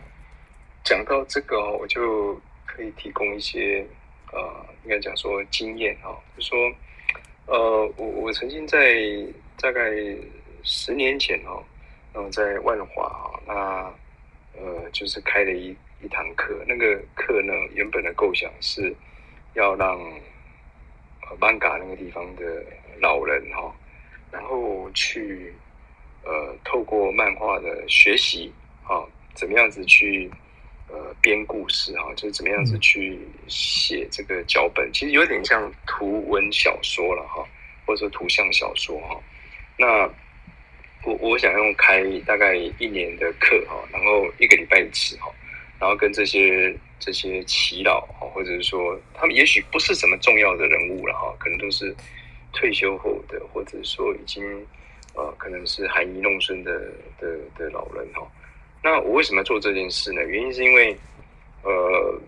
[0.83, 3.83] 讲到这个，我就可以提供一些
[4.31, 4.39] 呃，
[4.83, 6.55] 应该讲说经验哈，就说
[7.47, 8.77] 呃，我我曾经在
[9.59, 9.81] 大概
[10.61, 11.59] 十年前哈。
[12.31, 13.53] 在万华啊，那
[14.59, 16.63] 呃，就是开了一一堂课。
[16.67, 18.91] 那个课呢，原本的构想是
[19.53, 19.95] 要让
[21.21, 22.63] 呃曼嘎那个地方的
[22.99, 23.71] 老人哈，
[24.31, 25.53] 然后去
[26.23, 28.51] 呃透过漫画的学习
[28.83, 29.05] 啊，
[29.35, 30.29] 怎么样子去
[30.87, 37.47] 呃编故事哈，就是怎么样子去写这个脚本，其实有点像图文小说了哈，
[37.85, 39.21] 或者说图像小说哈，
[39.77, 40.09] 那。
[41.09, 45.31] 我我想用开大概一年的课哈，然后一个礼拜一次哈，
[45.79, 51.95] 然后跟这些这些耆老哈，或者是说他们也许不是什么重要的人物了哈，可能都是
[52.53, 54.43] 退休后的，或者说已经
[55.15, 56.79] 呃可能是含饴弄孙的
[57.19, 58.21] 的的老人哈。
[58.83, 60.21] 那我为什么要做这件事呢？
[60.23, 60.95] 原因是因为
[61.63, 62.21] 呃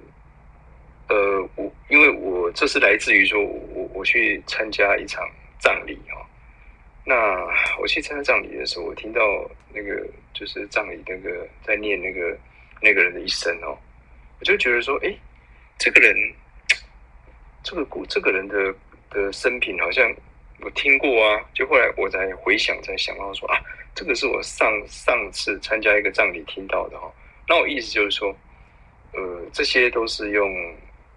[1.07, 5.23] 呃我因为我这是来自于说我我去参加一场
[5.59, 6.25] 葬礼哈。
[7.03, 7.15] 那
[7.79, 9.21] 我去参加葬礼的时候，我听到
[9.73, 12.37] 那个就是葬礼那个在念那个
[12.79, 13.75] 那个人的一生哦，
[14.39, 15.11] 我就觉得说，哎，
[15.79, 16.15] 这个人，
[17.63, 18.73] 这个故这个人的
[19.09, 20.13] 的生平好像
[20.61, 21.43] 我听过啊。
[21.55, 23.59] 就后来我才回想，才想到说啊，
[23.95, 27.11] 这个是我上上次参加一个葬礼听到的哈。
[27.49, 28.29] 那我意思就是说，
[29.13, 30.47] 呃，这些都是用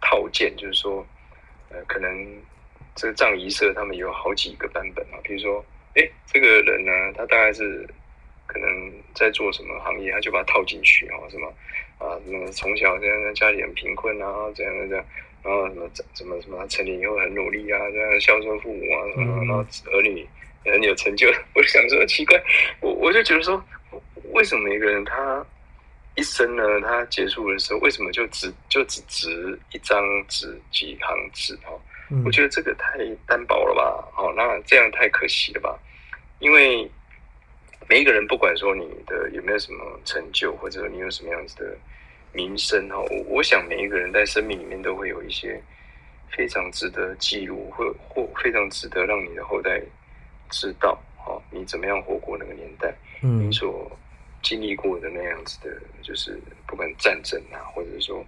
[0.01, 1.07] 套件，就是说，
[1.69, 2.27] 呃，可能
[2.95, 5.63] 这个葬仪社他们有好几个版本啊，比如说。
[5.95, 7.89] 哎，这个人呢，他大概是
[8.47, 11.47] 可能在做什么行业，他就把他套进去啊，什么
[11.99, 15.05] 啊，什么从小这样家里很贫困啊，这样这样，
[15.43, 20.27] 然后什么怎么什么成年以后很努力啊，这样孝顺父母啊，然后儿女
[20.65, 21.29] 很有成就。
[21.55, 22.43] 我就想说奇怪，
[22.81, 23.63] 我我就觉得说，
[24.33, 25.47] 为什么一个人他
[26.17, 31.71] 一生呢，他结束的时候，为什么就只就只值一张纸几行字哈？
[32.25, 34.07] 我觉得这个太单薄了吧？
[34.17, 35.79] 哦，那这样太可惜了吧？
[36.39, 36.89] 因为
[37.89, 41.77] 每一个人，不管说你的有没有什么成就，或者说你有什么样子的
[42.33, 45.61] 名声哈，我我想每一个人在生命里面都会有一些
[46.31, 49.81] 非常值得记录，或或非常值得让你的后代
[50.51, 53.91] 知道，哈，你怎么样活过那个年代，嗯，你所
[54.43, 58.25] 经历过的那样子的，就是不管战争啊，或者说。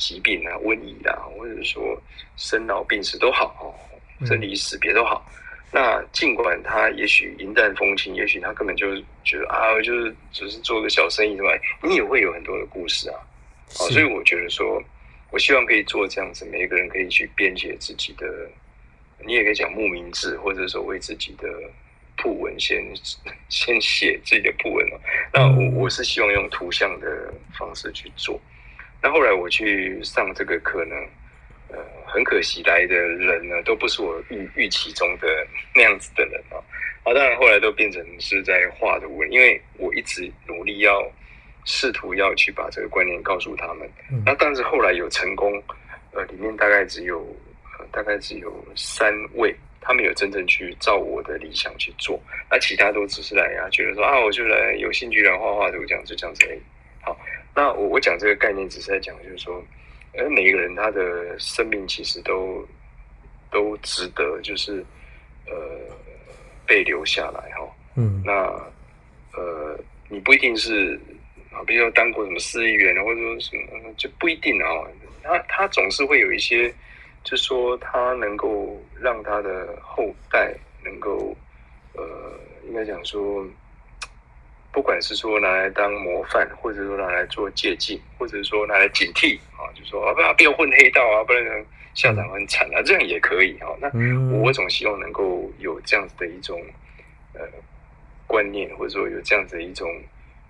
[0.00, 2.02] 疾病啊，瘟疫啊，或者说
[2.36, 3.78] 生老病死都好，
[4.26, 5.24] 生离死别都好。
[5.70, 13.20] 那尽管他也许云淡风轻，也许他根本就是觉得啊，就是只是做个小生意之外，你也会有很多的故事啊。
[13.78, 14.82] 好，所以我觉得说，
[15.30, 18.26] 我希望可以做这样子，每一个人可以去编写自己的，
[19.24, 21.46] 你也可以讲慕名志，或者说为自己的
[22.16, 22.82] 铺文先
[23.48, 24.84] 先写自己的铺文
[25.32, 28.40] 那我我是希望用图像的方式去做。
[29.02, 30.94] 那后来我去上这个课呢，
[31.68, 36.60] 呃，很可惜来的人呢都不是我预预期中的那样子的人啊。
[37.02, 41.02] 啊，当然后来都变成是在画的文，因为我一直努力要
[41.64, 43.88] 试图要去把这个观念告诉他们。
[44.26, 45.50] 那但是后来有成功，
[46.12, 47.26] 呃，里面大概只有
[47.90, 56.60] 大概只有三位，他们有真正去照我的理想去做，那其他都只是来啊，觉得说啊，我就来有兴趣来画画图，这样就这样子而已。
[57.00, 57.18] 好。
[57.54, 59.62] 那我我讲这个概念，只是在讲，就是说，
[60.14, 62.66] 呃，每一个人他的生命其实都
[63.50, 64.84] 都值得，就是
[65.46, 65.52] 呃
[66.66, 67.68] 被留下来哈。
[67.96, 68.32] 嗯，那
[69.36, 70.98] 呃，你不一定是
[71.52, 74.66] 啊，比如说当过什么市议员，或者说什么，就不一定啊。
[75.22, 76.72] 他他总是会有一些，
[77.24, 81.36] 就说他能够让他的后代能够
[81.94, 82.04] 呃，
[82.66, 83.44] 应该讲说。
[84.72, 93.66] 不管是说拿来当模范，或者说拿来做借鉴，或者说拿来警惕啊，就说啊不要不要混黑道啊，不然校长很惨啊，这样也可以啊。
[93.80, 93.90] 那
[94.38, 96.62] 我总希望能够有这样子的一种
[97.34, 97.40] 呃
[98.28, 99.88] 观念，或者说有这样子的一种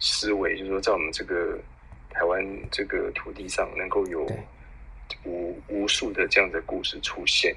[0.00, 1.58] 思维，就是说在我们这个
[2.10, 4.26] 台湾这个土地上，能够有
[5.24, 7.56] 无无数的这样的故事出现。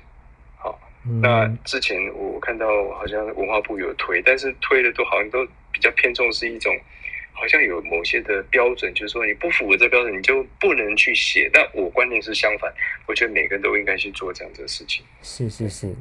[0.58, 0.80] 好，
[1.22, 5.46] 那之前我看到好像文化部有推，但是推的都好像都。
[5.74, 6.72] 比较偏重是一种，
[7.44, 11.50] 好像有某些的标准，就是说你不符合这标准，你就不能去写。
[11.52, 12.72] 但我观念是相反，
[13.06, 15.04] 我觉得每个人都应该去做这样子的事情。
[15.22, 15.94] 是是是，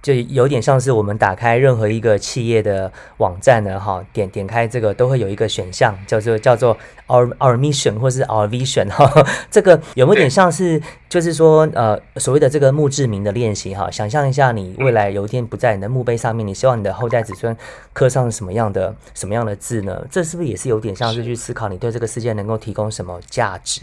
[0.00, 6.74] 就有点像是我们打开任何一个企业的网站呢，哈，点点开这个都会有一个选项，叫做叫做
[7.08, 9.06] our our mission 或是 our vision 哈。
[9.52, 10.80] 这个有没有点像是？
[11.08, 17.56] 就是说，呃，所谓的这个墓志铭的练习，哈，想象一下，你未来有一天不在你的墓碑上面，你希望你的后代子孙
[17.92, 20.04] 刻上什么样的什么样的字呢？
[20.10, 23.82] 这是不是也是有点像是去思考你对这个世界能够提供什么价值？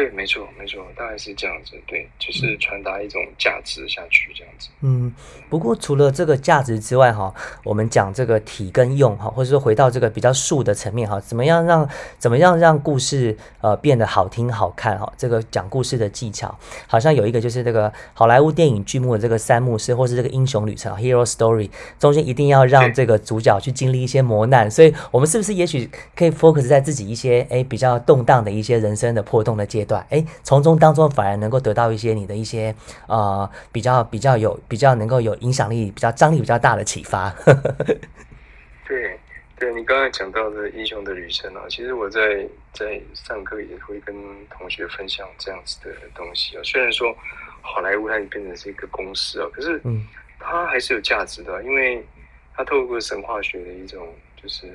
[0.00, 1.72] 对，没错，没错，大概是这样子。
[1.86, 4.70] 对，就是传达一种价值下去，这样子。
[4.80, 5.12] 嗯，
[5.50, 7.34] 不过除了这个价值之外，哈，
[7.64, 11.86] 我们讲这个体跟用，哈，或者说回到这个比较术的层面，哈，怎么样让
[12.18, 29.80] 怎么样让故事呃变得好听好看，哈，这个讲故事的技巧，好像有一个就是这个好莱坞电影剧目的这个三幕式，或是这个英雄旅程 （hero story） 中间一定要让这个主角去经历一些磨难，所以我们是不是也许可以 focus 在自己一些哎比较动荡的一些人生的破洞的阶。
[29.80, 32.72] 阶段，哎，从中当中反而能够得到一些你的一些
[33.08, 37.34] 呃比较比较有比较能够有影响力、比较张力比较大的启发。
[38.86, 39.18] 对，
[39.58, 44.14] 对你刚才讲到的英雄的旅程啊，其实我在在上课也会跟
[44.48, 46.60] 同学分享这样子的东西啊。
[46.62, 47.12] 虽然说
[47.60, 50.06] 好莱坞它已变成是一个公司啊，可是嗯，
[50.38, 52.06] 它还是有价值的，因为
[52.54, 54.06] 它透过神话学的一种
[54.40, 54.66] 就是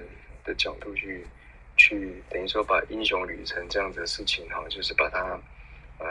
[0.44, 1.26] 的角度去。
[1.78, 5.20] 去等于说把英雄旅程这样子的事情哈，就是把它
[6.00, 6.06] 呃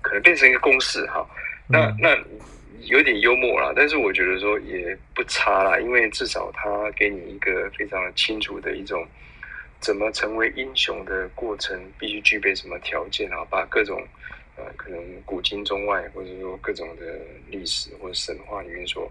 [0.00, 1.24] 可能变成一个公式哈。
[1.68, 2.16] 那那
[2.82, 9.06] 有点幽默啦，但是我觉得说也不差啦，因为至少他给你一个非常清楚的一种
[9.80, 13.44] 怎么成为英雄的过程，必须具备什么条件啊？
[13.50, 14.02] 把各种
[14.56, 19.10] 呃可能古今中外或者说各种的历史或者神话里面所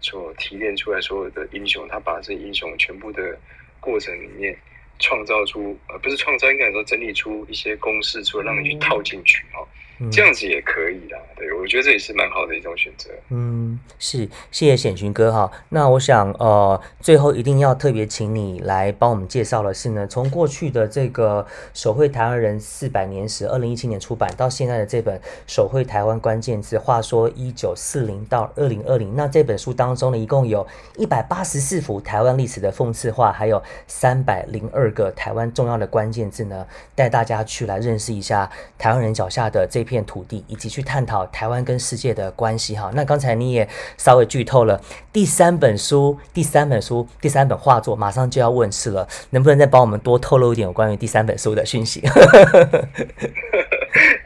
[0.00, 3.38] 所提炼出来所有的英雄，他把这英雄全部的
[3.80, 4.56] 过程里面。
[4.98, 9.66] 创造出呃，不是创造，应该说整理出一些公式，出来让你去套进去哈。
[10.10, 13.10] 这样子也可以啦，对我觉得这也是蛮好的一种选择。
[13.28, 15.50] 嗯，是，谢谢显群哥哈。
[15.68, 39.82] 那我想呃，最后一定要特别请你来帮我们介绍的是呢，从过去的这个《手绘台湾人四百年史》，二零一七年出版到现在的这本《手绘台湾关键字》，话说一九四零到二零二零，那这本书当中呢，一共有一百八十四幅台湾历史的讽刺画，还有三百零二个台湾重要的关键字呢，带大家去来认识一下台湾人脚下的这。
[39.92, 42.90] 片土地，以及去探讨台湾跟世界的关系哈。
[42.94, 44.80] 那刚才你也稍微剧透了
[45.12, 52.00] 第三本书，第三本书，第三本画作马上就要问世了，能不能再帮我们多透露一点有关于第三本书的讯息？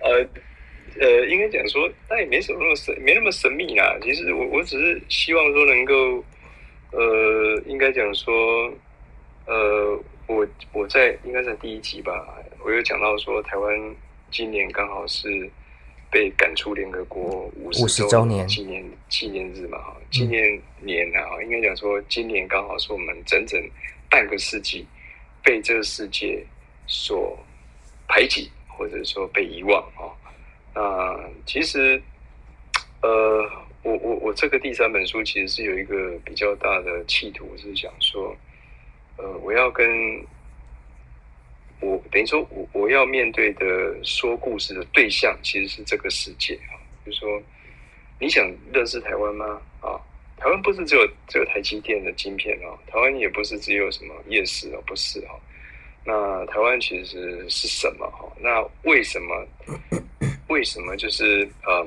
[0.03, 0.25] 呃
[1.01, 3.99] 呃，应该讲说，那也没什么那么神，没那么神秘啦。
[4.01, 6.25] 其实我我只是希望说能够，
[6.93, 8.33] 呃，应该讲说，
[9.47, 9.99] 呃，
[10.29, 12.13] 我我在应该在第一集吧，
[12.65, 13.97] 我有讲到说台湾。
[14.37, 15.51] 今年刚好是
[16.11, 23.59] 被赶出联合国五十周年纪念纪念日嘛，哈，纪念年啊，应该讲说今年刚好是我们整整
[24.11, 24.87] 半个世纪
[25.43, 26.45] 被这个世界
[26.87, 27.35] 所
[28.07, 30.13] 排挤，或者说被遗忘啊。
[30.75, 31.99] 那其实，
[33.01, 33.43] 呃，
[33.83, 38.37] 我我我这个第三本书其实是有一个比较大的企图，是想说，
[39.17, 39.87] 呃，我要跟。
[41.81, 46.73] 我等于说，我我要面对的说故事的对象其实是这个世界啊。
[47.05, 47.41] 就是说，
[48.19, 49.61] 你想认识台湾吗？
[49.81, 50.01] 啊，
[50.39, 55.39] 台湾不是只有只有台积电的晶片哦，台湾也不是只有什么夜市哦，不是哈。
[56.05, 58.27] 那台湾其实是什么哈？
[58.41, 59.47] 那为什么
[60.49, 61.87] 为什么就是嗯，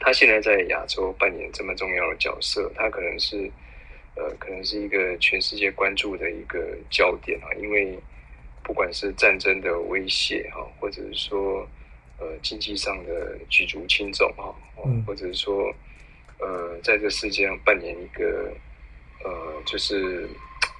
[0.00, 2.72] 他现在在亚洲扮演这么重要的角色？
[2.74, 3.50] 他可能是
[4.16, 7.96] 呃，可能是一个全世界关注的一个焦点啊，因为。
[8.64, 11.64] 不管是战争的威胁哈，或者是说
[12.18, 14.52] 呃经济上的举足轻重哈，
[15.06, 15.72] 或者是说
[16.40, 18.52] 呃在这世界上扮演一个
[19.22, 20.28] 呃就是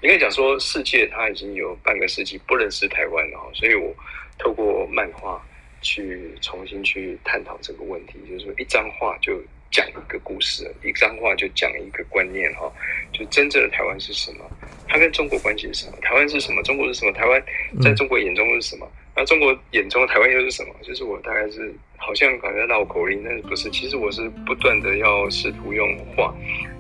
[0.03, 3.95] 应该讲说世界它已经有半个世纪不认识台湾了哈，所以我
[4.39, 5.41] 透过漫画
[5.82, 9.41] 去重新去探讨这个问题，就是说一张画就。
[9.70, 12.72] 讲一个故事，一张画就讲一个观念哈，
[13.12, 14.44] 就真正的台湾是什么？
[14.88, 15.96] 它跟中国关系是什么？
[16.00, 16.62] 台湾是什么？
[16.62, 17.12] 中国是什么？
[17.12, 17.42] 台湾
[17.82, 18.88] 在中国眼中是什么？
[19.16, 20.74] 那中国眼中的台湾又是什么？
[20.82, 23.70] 就是我大概是好像感觉绕口令，但是不是？
[23.70, 26.34] 其实我是不断的要试图用画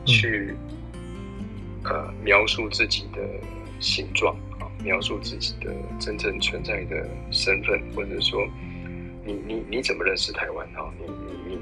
[0.04, 0.54] 去
[1.84, 3.20] 呃描述自己的
[3.80, 8.46] 形状啊，描述自己的真正存在的身份，或者说
[9.24, 10.92] 你你你怎么认识台湾哈？
[11.00, 11.12] 你。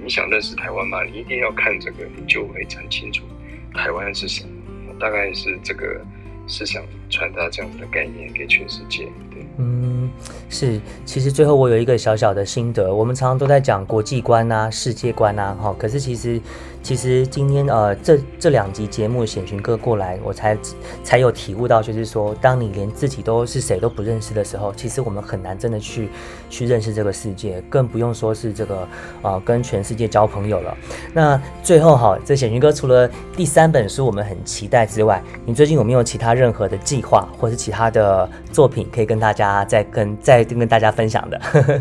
[0.02, 1.04] 你想认识台湾吗？
[1.04, 3.24] 你一定要看这个，你就会很清楚
[3.72, 4.50] 台湾是什么。
[4.98, 6.04] 大概是这个
[6.46, 9.04] 是想传达这样子的概念给全世界。
[9.30, 10.10] 对，嗯，
[10.48, 10.80] 是。
[11.04, 15.74] 其实最后我有一个小小的心得，我们常常都在讲国际观啊、世界观啊，哈。
[15.78, 16.40] 可是其实。
[16.84, 20.58] 其实今天呃，这这两集节目显群哥过来，我才
[21.04, 26.08] 才有体悟到，就是说，当你连自己都是谁都不认识的时候，其实我们很难真的去
[26.50, 28.88] 去认识这个世界，更不用说是这个
[29.22, 30.76] 啊跟全世界交朋友了。
[31.14, 41.40] 那最后哈，这显群哥除了第三本书我们很期待之外，你最近有没有其他认任何的计划，或是其他的作品可以跟大家再跟再跟大家分享的？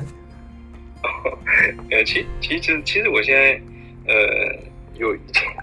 [1.90, 3.60] 呃，其其实其实我现在
[4.08, 4.14] 呃。
[4.96, 5.18] 有，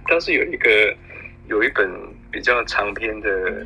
[0.09, 0.69] 当时有一个
[1.47, 1.89] 有一本
[2.29, 3.65] 比较长篇的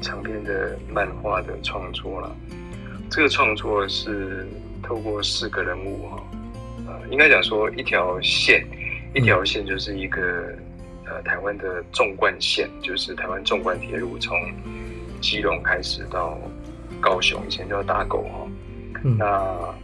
[0.00, 2.36] 长篇的漫画的创作了。
[3.08, 4.48] 这个创作是
[4.82, 6.22] 透过四个人物哈，
[6.88, 8.66] 呃，应该讲说一条线，
[9.14, 10.20] 一条线就是一个
[11.06, 14.36] 呃台湾的纵贯线，就是台湾纵贯铁路从
[15.20, 16.38] 基隆开始到
[17.00, 18.46] 高雄，以前叫大狗哈。
[19.18, 19.74] 那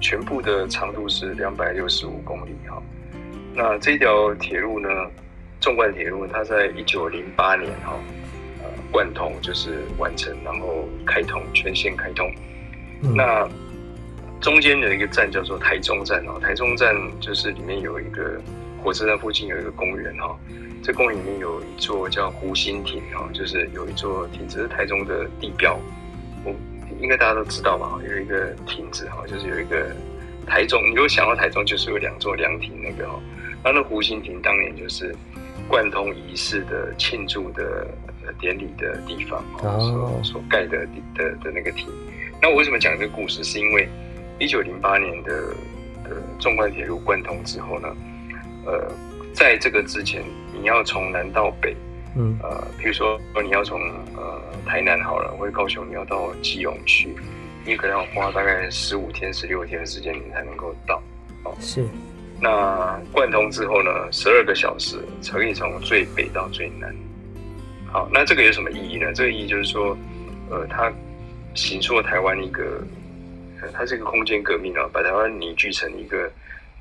[0.00, 2.82] 全部的长度是两百六十五公里哈。
[3.54, 4.88] 那这条铁路呢，
[5.60, 7.98] 纵贯铁路，它在一九零八年哈，
[8.60, 12.30] 呃，贯通就是完成，然后开通全线开通。
[13.14, 13.48] 那
[14.40, 18.40] 中间有一个站叫做台中站哦，台中站就是里面有一个
[18.82, 20.36] 火车站附近有一个公园哈，
[20.82, 25.78] 这公园里面有一座叫湖心亭哈，就是有一座亭子是台中的地标，
[26.44, 26.54] 我
[27.00, 27.98] 应该大家都知道吧？
[28.08, 29.90] 有一个亭子哈，就是有一个
[30.46, 33.20] 台中，你如果想到台中，就是有两座凉亭那个哈。
[33.64, 35.14] 那那湖心亭当年就是
[35.68, 37.86] 贯通仪式的庆祝的
[38.40, 41.86] 典礼的地方哦，所所盖的的的那个亭。
[42.40, 43.44] 那我为什么讲这个故事？
[43.44, 43.88] 是因为
[44.40, 45.54] 一九零八年的
[46.02, 47.88] 的纵贯铁路贯通之后呢，
[48.64, 48.90] 呃，
[49.34, 51.76] 在这个之前，你要从南到北，
[52.16, 53.80] 嗯，呃，比如说你要从
[54.16, 57.14] 呃台南好了，或者高雄，你要到基隆去，
[57.64, 61.02] 你可能要花大概十五天、十六天的时间，你才能够到。
[61.44, 61.84] 哦，是。
[62.40, 63.90] 那贯通之后呢？
[64.10, 64.98] 十二个小时
[65.30, 66.92] 可以从最北到最南。
[67.86, 69.12] 好，那这个有什么意义呢？
[69.14, 69.96] 这个意义就是说，
[70.50, 70.92] 呃，它
[71.54, 72.82] 形塑了台湾一个，
[73.72, 76.28] 它是一个空间革命啊，把台湾凝聚成一个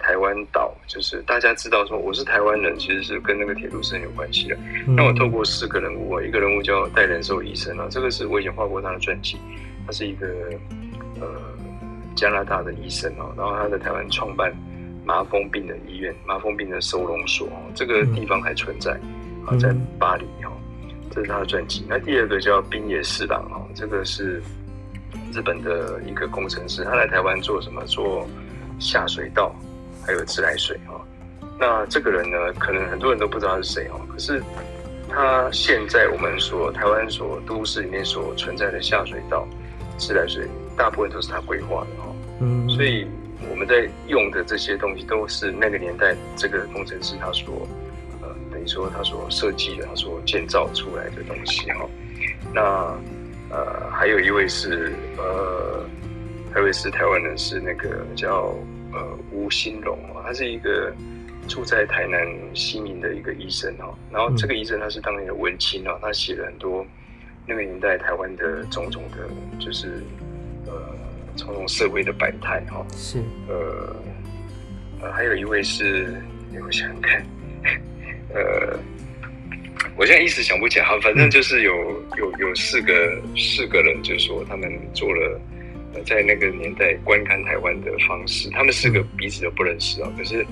[0.02, 0.74] 台湾岛。
[0.88, 4.58] 就是大家知道说我是台湾人，其实是跟那个铁路是很有关系的。
[4.86, 9.38] 那我透过四个人物啊，一个人物叫戴仁寿医生啊，这个是我以前画过他的传记，
[9.86, 10.28] 他是一个
[11.20, 11.28] 呃
[12.16, 14.54] 加拿大的医生哦，然后他在台湾创办。
[15.04, 18.92] 麻风病的医院，麻风病的收容所，这个地方还存在，
[19.48, 20.54] 啊，在巴黎哦，
[21.10, 21.84] 这是他的传记。
[21.90, 24.40] 那第二个叫冰野四郎哦，这个是
[25.34, 27.84] 日本的一个工程师，他来台湾做什么？
[27.88, 28.28] 做
[28.78, 29.54] 下水道，
[30.06, 31.00] 还有自来水哈。
[31.60, 34.42] 那这个人呢，可能很多人都不知道他是谁哦，可是
[35.10, 39.48] 他现在我们所台湾所都市里面所存在的下水道、
[39.98, 40.48] 自来水，
[40.78, 42.16] 大部分都是他规划的哈。
[42.40, 43.08] 嗯，所以。
[43.50, 47.68] 我们在用的这些东西都是那个年代这个工程师他所
[48.22, 51.90] 呃等于说他所设计的他所建造出来的东西哈。
[52.54, 52.62] 那
[53.50, 55.84] 呃还有一位是呃
[56.54, 58.54] 还有一位是台湾人是那个叫
[58.94, 60.94] 呃吴新荣哦，他是一个
[61.48, 62.20] 住在台南
[62.54, 63.94] 西民的一个医生哦。
[64.12, 66.86] 然后这个医生他是当年的文青哦，他写了很多
[67.48, 69.30] 那个年代台湾的种种的，
[69.60, 70.04] 就是
[70.68, 70.74] 呃。
[71.38, 73.18] 从容社会的百态哈，是
[73.48, 73.96] 呃
[75.02, 76.14] 呃，还有一位是，
[76.62, 77.26] 我想想看，
[78.36, 78.78] 呃，
[79.96, 81.74] 我现在一时想不起来哈，反正就是有
[82.18, 85.40] 有有四个四个人，就是说他们做了
[86.06, 90.46] 在那个年代观看台湾的方式，他们四个彼此都不认识啊，可是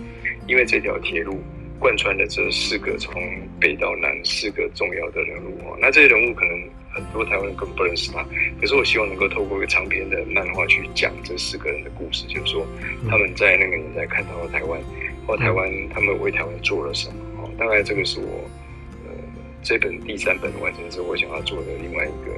[0.47, 1.41] 因为这条铁路
[1.79, 3.13] 贯穿了这四个从
[3.59, 6.69] 北到南四个重要的人物哦，那这些人物可能。
[6.91, 8.25] 很多台湾人根本不认识他。
[8.59, 12.65] 可是我希望能够透过一个长篇的漫画去讲这四个人的故事，就是说
[13.07, 14.81] 他们在那个年代看到了台湾，
[15.27, 17.13] 或台湾他们为台湾做了什么。
[17.37, 18.43] 哦，大概这个是我
[19.05, 19.13] 呃
[19.61, 22.33] 这本第三本完成之后，我想要做的另外一个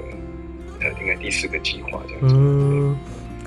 [0.82, 2.36] 呃应该第四个计划这样子。
[2.36, 2.98] 嗯，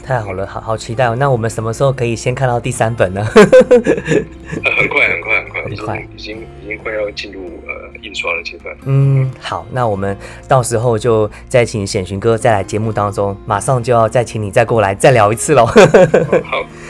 [0.03, 1.17] 太好了，好好期待哦。
[1.17, 3.25] 那我们什么时候可以先看到第三本呢？
[3.35, 8.77] 呃很快很快很快，已快经已经快要进入呃印刷的阶段。
[8.85, 15.67] 嗯，好，那我们到时候就再请显寻哥再来节目当中，马上就要再请你再过来再聊一次喽。
[15.67, 15.75] 好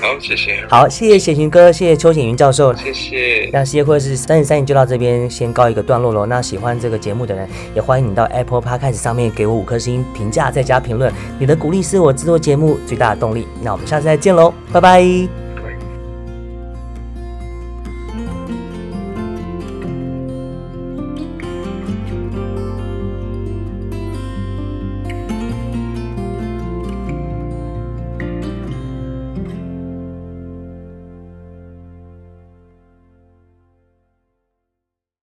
[0.00, 2.74] 好，谢谢，好，谢谢显寻哥，谢谢邱显云教授。
[2.74, 3.48] 谢谢。
[3.52, 6.26] 那世界会是三十三集就到这边先告一个段落喽。
[6.26, 11.12] 那喜欢这个节目的人，也欢迎你到 Apple Podcast 上面给我五颗星评价，再加评论。
[11.38, 13.46] 你的鼓励是我制作节目最大的动力。
[13.62, 15.43] 那我们下次再见喽，拜拜。